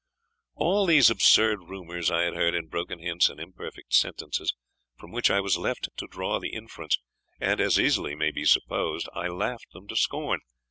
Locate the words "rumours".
1.69-2.09